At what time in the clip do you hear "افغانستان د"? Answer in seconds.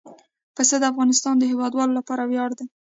0.91-1.43